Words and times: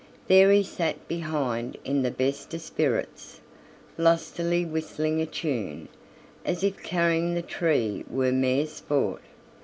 There 0.27 0.51
he 0.51 0.63
sat 0.63 1.07
behind 1.07 1.77
in 1.85 2.01
the 2.01 2.09
best 2.09 2.55
of 2.55 2.61
spirits, 2.61 3.39
lustily 3.99 4.65
whistling 4.65 5.21
a 5.21 5.27
tune, 5.27 5.89
as 6.43 6.63
if 6.63 6.81
carrying 6.81 7.35
the 7.35 7.43
tree 7.43 8.03
were 8.09 8.31
mere 8.31 8.65
sport. 8.65 9.21